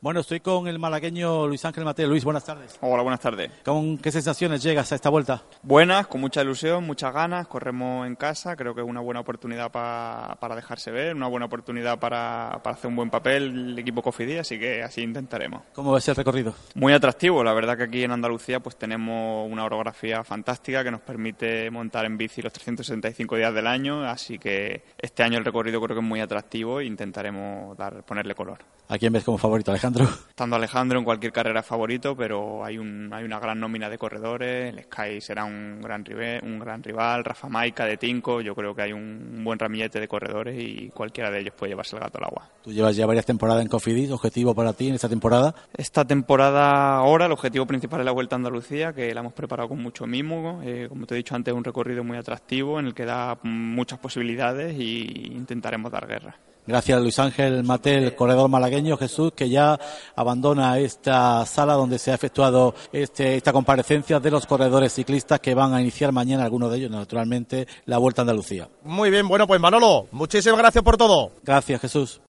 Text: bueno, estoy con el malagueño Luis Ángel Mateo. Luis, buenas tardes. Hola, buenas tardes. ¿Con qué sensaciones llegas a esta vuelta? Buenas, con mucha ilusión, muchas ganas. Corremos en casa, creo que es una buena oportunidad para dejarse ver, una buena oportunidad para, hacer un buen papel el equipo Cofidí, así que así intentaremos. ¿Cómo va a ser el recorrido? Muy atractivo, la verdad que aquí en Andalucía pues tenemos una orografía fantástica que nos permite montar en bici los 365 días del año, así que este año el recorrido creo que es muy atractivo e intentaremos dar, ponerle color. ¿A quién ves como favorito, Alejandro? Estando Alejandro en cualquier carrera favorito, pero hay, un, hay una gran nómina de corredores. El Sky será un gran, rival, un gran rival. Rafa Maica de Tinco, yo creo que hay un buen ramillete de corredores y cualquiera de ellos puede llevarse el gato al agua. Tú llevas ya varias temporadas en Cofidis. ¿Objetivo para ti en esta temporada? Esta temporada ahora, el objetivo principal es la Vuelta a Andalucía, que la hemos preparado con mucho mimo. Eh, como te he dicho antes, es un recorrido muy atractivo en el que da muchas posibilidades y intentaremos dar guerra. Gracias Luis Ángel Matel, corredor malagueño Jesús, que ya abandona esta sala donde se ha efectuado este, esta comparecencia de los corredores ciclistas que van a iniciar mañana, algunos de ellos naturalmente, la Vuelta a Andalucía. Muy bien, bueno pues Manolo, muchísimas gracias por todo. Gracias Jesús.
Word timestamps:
bueno, 0.00 0.20
estoy 0.20 0.40
con 0.40 0.66
el 0.66 0.78
malagueño 0.78 1.46
Luis 1.46 1.64
Ángel 1.64 1.84
Mateo. 1.84 2.08
Luis, 2.08 2.24
buenas 2.24 2.44
tardes. 2.44 2.78
Hola, 2.80 3.02
buenas 3.02 3.20
tardes. 3.20 3.50
¿Con 3.62 3.98
qué 3.98 4.10
sensaciones 4.10 4.62
llegas 4.62 4.92
a 4.92 4.94
esta 4.94 5.10
vuelta? 5.10 5.42
Buenas, 5.62 6.06
con 6.06 6.22
mucha 6.22 6.40
ilusión, 6.40 6.84
muchas 6.84 7.12
ganas. 7.12 7.46
Corremos 7.46 8.06
en 8.06 8.16
casa, 8.16 8.56
creo 8.56 8.74
que 8.74 8.80
es 8.80 8.86
una 8.86 9.00
buena 9.00 9.20
oportunidad 9.20 9.70
para 9.70 10.56
dejarse 10.56 10.90
ver, 10.90 11.14
una 11.14 11.26
buena 11.26 11.46
oportunidad 11.46 11.98
para, 11.98 12.48
hacer 12.54 12.88
un 12.88 12.96
buen 12.96 13.10
papel 13.10 13.72
el 13.72 13.78
equipo 13.78 14.00
Cofidí, 14.00 14.38
así 14.38 14.58
que 14.58 14.82
así 14.82 15.02
intentaremos. 15.02 15.62
¿Cómo 15.74 15.92
va 15.92 15.98
a 15.98 16.00
ser 16.00 16.12
el 16.12 16.16
recorrido? 16.16 16.54
Muy 16.74 16.94
atractivo, 16.94 17.44
la 17.44 17.52
verdad 17.52 17.76
que 17.76 17.84
aquí 17.84 18.02
en 18.04 18.12
Andalucía 18.12 18.60
pues 18.60 18.76
tenemos 18.76 19.50
una 19.50 19.64
orografía 19.64 20.24
fantástica 20.24 20.82
que 20.82 20.90
nos 20.90 21.02
permite 21.02 21.70
montar 21.70 22.06
en 22.06 22.16
bici 22.16 22.40
los 22.40 22.52
365 22.52 23.36
días 23.36 23.52
del 23.52 23.66
año, 23.66 24.04
así 24.04 24.38
que 24.38 24.84
este 24.98 25.22
año 25.22 25.38
el 25.38 25.44
recorrido 25.44 25.80
creo 25.80 25.94
que 25.94 26.00
es 26.00 26.08
muy 26.08 26.20
atractivo 26.20 26.80
e 26.80 26.86
intentaremos 26.86 27.76
dar, 27.76 28.02
ponerle 28.04 28.34
color. 28.34 28.58
¿A 28.86 28.98
quién 28.98 29.12
ves 29.12 29.24
como 29.24 29.38
favorito, 29.38 29.70
Alejandro? 29.70 30.04
Estando 30.28 30.56
Alejandro 30.56 30.98
en 30.98 31.04
cualquier 31.04 31.32
carrera 31.32 31.62
favorito, 31.62 32.14
pero 32.14 32.64
hay, 32.64 32.76
un, 32.76 33.10
hay 33.12 33.24
una 33.24 33.38
gran 33.38 33.58
nómina 33.58 33.88
de 33.88 33.96
corredores. 33.96 34.74
El 34.74 34.84
Sky 34.84 35.20
será 35.20 35.44
un 35.44 35.80
gran, 35.80 36.04
rival, 36.04 36.40
un 36.42 36.58
gran 36.58 36.82
rival. 36.82 37.24
Rafa 37.24 37.48
Maica 37.48 37.86
de 37.86 37.96
Tinco, 37.96 38.42
yo 38.42 38.54
creo 38.54 38.74
que 38.74 38.82
hay 38.82 38.92
un 38.92 39.42
buen 39.42 39.58
ramillete 39.58 40.00
de 40.00 40.06
corredores 40.06 40.60
y 40.60 40.90
cualquiera 40.90 41.30
de 41.30 41.40
ellos 41.40 41.54
puede 41.56 41.70
llevarse 41.70 41.96
el 41.96 42.02
gato 42.02 42.18
al 42.18 42.24
agua. 42.24 42.50
Tú 42.62 42.72
llevas 42.72 42.94
ya 42.94 43.06
varias 43.06 43.24
temporadas 43.24 43.62
en 43.62 43.68
Cofidis. 43.68 44.10
¿Objetivo 44.10 44.54
para 44.54 44.74
ti 44.74 44.88
en 44.88 44.96
esta 44.96 45.08
temporada? 45.08 45.54
Esta 45.74 46.04
temporada 46.04 46.96
ahora, 46.96 47.26
el 47.26 47.32
objetivo 47.32 47.66
principal 47.66 48.00
es 48.00 48.06
la 48.06 48.12
Vuelta 48.12 48.36
a 48.36 48.38
Andalucía, 48.38 48.92
que 48.92 49.14
la 49.14 49.20
hemos 49.20 49.32
preparado 49.32 49.70
con 49.70 49.82
mucho 49.82 50.06
mimo. 50.06 50.60
Eh, 50.62 50.86
como 50.90 51.06
te 51.06 51.14
he 51.14 51.16
dicho 51.16 51.34
antes, 51.34 51.52
es 51.52 51.56
un 51.56 51.64
recorrido 51.64 52.04
muy 52.04 52.18
atractivo 52.18 52.78
en 52.78 52.86
el 52.86 52.94
que 52.94 53.06
da 53.06 53.38
muchas 53.42 53.98
posibilidades 53.98 54.78
y 54.78 55.32
intentaremos 55.32 55.90
dar 55.90 56.06
guerra. 56.06 56.36
Gracias 56.66 56.98
Luis 56.98 57.18
Ángel 57.18 57.62
Matel, 57.62 58.14
corredor 58.14 58.48
malagueño 58.74 58.96
Jesús, 58.96 59.32
que 59.34 59.48
ya 59.48 59.78
abandona 60.16 60.78
esta 60.78 61.46
sala 61.46 61.74
donde 61.74 61.98
se 61.98 62.10
ha 62.10 62.14
efectuado 62.14 62.74
este, 62.92 63.36
esta 63.36 63.52
comparecencia 63.52 64.18
de 64.18 64.30
los 64.30 64.46
corredores 64.46 64.92
ciclistas 64.92 65.40
que 65.40 65.54
van 65.54 65.74
a 65.74 65.80
iniciar 65.80 66.12
mañana, 66.12 66.44
algunos 66.44 66.70
de 66.70 66.78
ellos 66.78 66.90
naturalmente, 66.90 67.66
la 67.86 67.98
Vuelta 67.98 68.22
a 68.22 68.24
Andalucía. 68.24 68.68
Muy 68.82 69.10
bien, 69.10 69.28
bueno 69.28 69.46
pues 69.46 69.60
Manolo, 69.60 70.08
muchísimas 70.10 70.58
gracias 70.58 70.82
por 70.82 70.96
todo. 70.96 71.30
Gracias 71.44 71.80
Jesús. 71.80 72.20